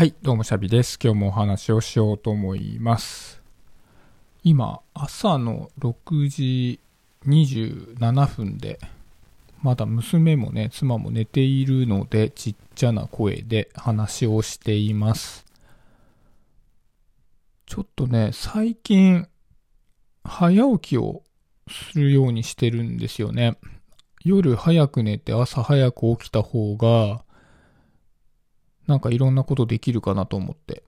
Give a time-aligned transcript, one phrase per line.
[0.00, 0.98] はい、どうもシャビです。
[0.98, 3.42] 今日もお話をしようと思います。
[4.42, 6.80] 今、朝の6時
[7.26, 8.78] 27分で、
[9.60, 15.44] まだ娘もね、妻も寝ているので、ちっちゃな声で話をしています。
[17.66, 19.28] ちょっとね、最近、
[20.24, 21.24] 早起きを
[21.68, 23.58] するようにしてるんですよね。
[24.24, 27.22] 夜早く寝て朝早く起きた方が、
[28.90, 30.82] なんかいろんなことできるかなと思って。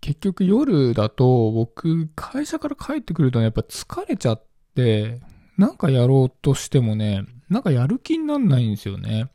[0.00, 4.44] 結局夜だと僕会社から帰ってくるとねやっぱ疲れちゃっ
[4.74, 5.20] て
[5.56, 9.28] なんかやろうとしてもねなんかやる気になんないんですよね。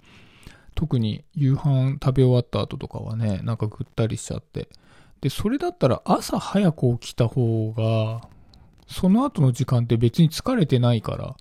[0.76, 4.70] 特に夕飯食べ終わった後とかはねなんかぐったりしちゃって。
[5.22, 8.28] でそれだったら朝早く起きた方が
[8.88, 11.36] その後の時間って別に疲れてないから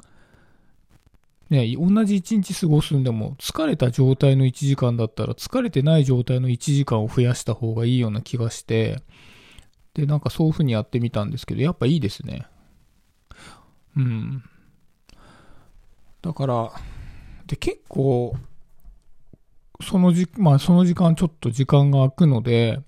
[1.52, 9.02] ね、同じ1日過ごすんでも疲れた状態の1時間だったら疲れてない状態の1時間を増やした方がいいような気がして
[9.92, 12.46] でなんかそういう風にやってみたんですけどやっぱいいですね。
[13.98, 14.42] うん。
[16.22, 16.72] だから
[17.46, 18.34] で結構
[19.82, 22.80] そのじまあその時間ちょっと時間が空くので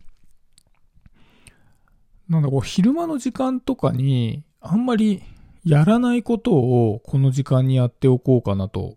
[2.31, 5.23] なんだこう昼間の時間とかにあんまり
[5.65, 8.97] やらないことをこの時間にやっておこうかなと、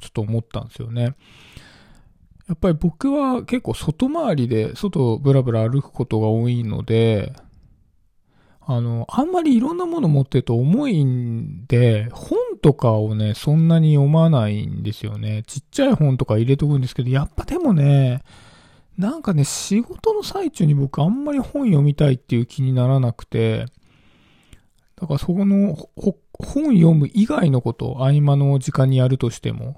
[0.00, 1.14] ちょっと思ったんですよね。
[2.48, 7.32] やっぱり僕は結構外回りで外をブラブラ歩くことが多いので、
[8.66, 15.42] あの、あんまりいろんなもの持ってると重いんで、本とかをね、そんなに読まないんですよね。
[15.46, 18.22] ちっちゃい本とか入れとくんですけど、やっぱでもね、
[18.96, 23.66] なんかね、仕事の最中に僕あんまり本読みたいっていう気にならなくて、
[24.96, 25.76] だからそこの
[26.32, 29.76] 本読む以外のことを合間の時間にやるとしても、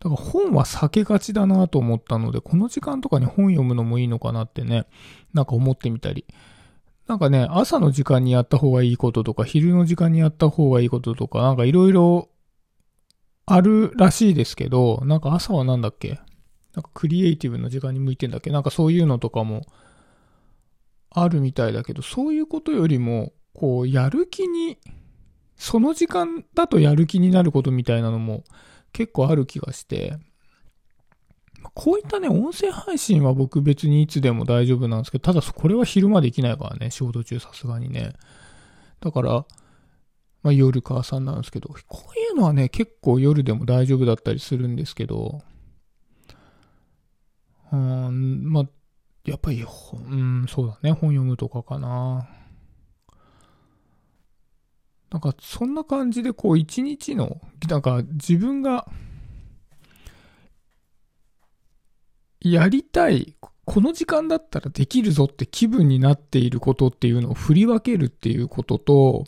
[0.00, 4.86] だから本は避けがちだなと思ったので、この時間とかに本読むのもいいのかなってね、
[5.34, 6.26] なんか思ってみたり。
[7.06, 12.28] なんかね、朝の時間にやった方がいいこととか、昼の時間にやった方がいいこととか、なんかいろいろ
[13.46, 16.20] あるらしいですけど、なんか朝はなんだっけ？
[16.74, 18.50] なんかクリエイティブの時間に向いてんだっけ？
[18.50, 19.62] なんかそういうのとかも
[21.10, 24.78] あるみたいだけど、そういうことよりも、こう、やる気に、
[25.56, 28.44] その時間だとやる気になることみたいなのも
[28.92, 30.16] 結構ある気がして、
[31.74, 38.14] こういったね、音声配信は僕別にいつでも大丈夫なんですけど、ただこれは昼間できないからね、仕事中さすがにね。
[39.00, 39.46] だから、
[40.42, 45.42] まあ夜か朝なんですけど、こういうのはね、結構夜でも大丈夫だったりするんですけど、
[47.72, 48.64] うん、まあ、
[49.24, 52.28] やっぱり、うん、そうだね、本読むとかかな。
[55.10, 58.86] なんかそんな感じでこう一日の、なんか自分が
[62.40, 63.34] やりたい、
[63.64, 69.24] この時間だったらできるぞって気分になっていることっていうのを振り分けるっていうことと、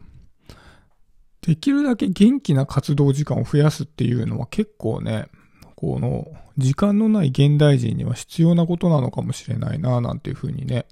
[1.42, 5.26] できるだけ元気な活動時間を増やすっていうのは結構ね、
[5.74, 10.86] この時間のない現代人には必要なことなのかもしれないな、なんていうふうにね、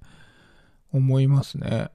[0.92, 1.90] 思いますね。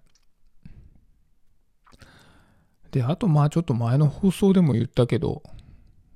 [2.96, 5.44] で、あとまあちょっと前の放送でも言ったけど、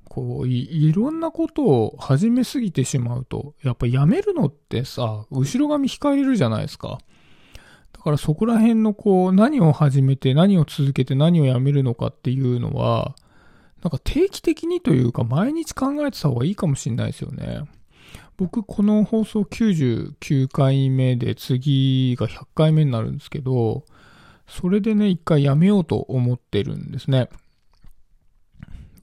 [0.06, 7.00] こうい、いろんなことを始めすぎてしまうと、やっぱやめるのってさ、後ろ髪引かれるじゃないですか。
[7.91, 13.13] だからそこら辺のこう、何を始めて何を続けて何をやめるのかっていうのは、
[13.84, 17.63] なんか定期的にというか毎日考えてた方がいいかもしれないですよね。
[18.38, 23.84] 僕この放送99回目で次が100回目になるんですけど、
[24.50, 27.30] それでね、一回やめようと思ってるんですね。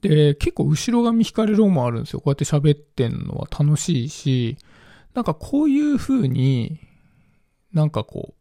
[0.01, 2.19] で、結構後ろ髪引かれるのもあるんですよ。
[2.19, 4.57] こうやって喋ってんのは楽しいし、
[5.13, 6.79] なんかこういう風に、
[7.73, 8.37] なんかこう、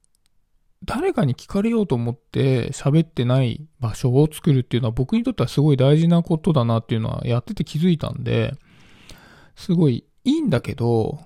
[0.85, 8.55] 誰かに聞かれようと思って喋ってない場所を作るっていうのは僕にとってはすごい大事なことだなっていうのはやってて気づいたんで、
[9.57, 11.21] すごいいいんだけど、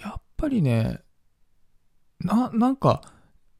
[0.00, 1.00] やっぱりね、
[2.20, 3.02] な、なんか、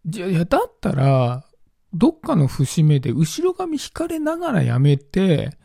[0.07, 1.45] いや、いやだったら、
[1.93, 5.57] どっかの節目で後ろ髪引かれながらやめて、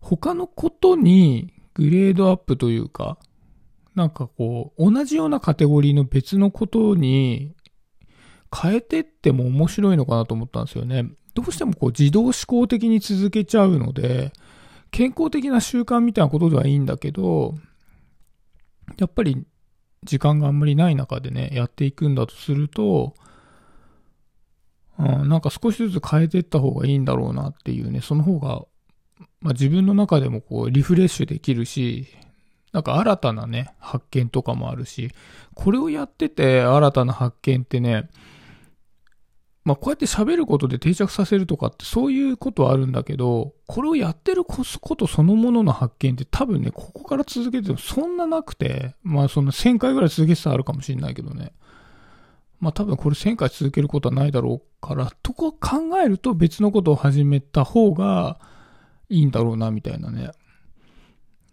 [0.00, 3.18] 他のことにグレードアップというか、
[3.94, 7.54] なんかこう、同じようなカテゴリーの別のことに
[8.54, 11.10] 変えてっても面白いのかなと思ったんですよね。
[11.34, 14.32] どうしてもこう自動思考的に続けちゃうので、
[14.90, 17.54] 健康的な習慣みたいなことではいいんだけど、
[18.98, 19.44] やっぱり
[20.02, 23.14] 時間があんまりない中でね、やっていくんだとすると、
[25.00, 28.62] うん、なんか少しずつ変えていった方がいいんだろうなっていうね、その方が、
[29.40, 32.06] まあ、自分の中でもこうリフレッシュできるし、
[32.72, 35.10] なんか新たなね、発見とかもあるし、
[35.54, 38.10] これをやってて新たな発見ってね、
[39.64, 44.64] まあこうやって喋ることで定着させるとかってそういうことはあるんだけど、これをやってるこ
[44.96, 51.52] とそのものの発見って多分ね、ここから続けてもそんななくて、まあその1000回ぐらい続けてたらあるかもしれないけどね。
[52.60, 58.38] まあ多分これ1000回続けることはないだろうから、とこ考えると別のことを始めた方が
[59.08, 60.30] いいんだろうなみたいなね。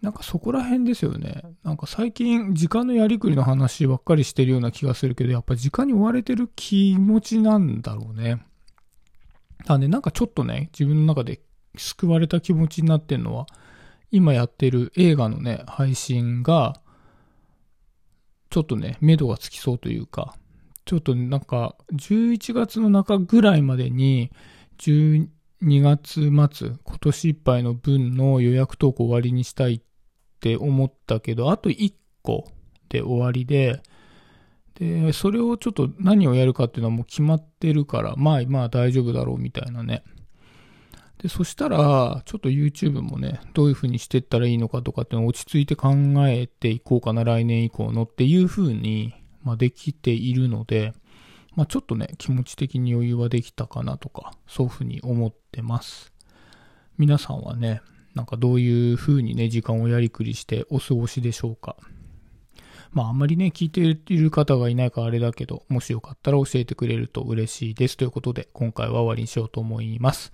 [0.00, 1.42] なんかそこら辺ですよね。
[1.64, 8.40] なんか最近時間のやりくりの話ばっかりしてるような気がするけど、やっぱ時間に追われてる気持ちなんだろうね。
[9.66, 11.40] なんでなんかちょっとね、自分の中で
[11.76, 13.46] 救われた気持ちになってんのは、
[14.10, 16.80] 今やってる映画のね、配信が、
[18.50, 20.36] ちょっとね、目処がつきそうというか、
[20.88, 24.30] ちょっとなんか、11月の中ぐらいまでに、
[24.78, 25.28] 12
[25.60, 29.80] 月末、今年いっぱいの分の予約投稿終わりにしたいっ
[30.40, 31.92] て思ったけど、あと1
[32.22, 32.50] 個
[32.88, 33.82] で終わりで、
[34.76, 40.04] で、それをちょっと何をやるかっていうのはもう決まってるから、まあまあ大丈夫だろうみたいなね。
[41.18, 45.92] で、そしたら、ちょっと YouTube もね、どういう風にしてったらいいのかとかっていうの落ち着いて考
[46.26, 49.12] えていこうかな、来年以降のっていう風に
[49.42, 50.92] まあ、できているので、
[51.54, 56.12] まあ、ちょっとね、気持ち的に余裕はできたかなとか、そういうふうに思ってます。
[56.98, 57.80] 皆さんはね、
[58.14, 61.76] なんかどういうふうにね、時間をやりくりしてお過ごしでしょうか。
[62.90, 67.96] まああんまりね、聞いている方がいないからあれだけど、もしよかったら教えてくれると嬉しいです。
[67.96, 70.32] ということで、今回は終わりにしようと思います。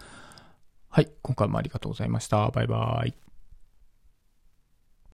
[0.89, 2.51] はい、今回もありがとうございました。
[2.51, 3.34] バイバイ。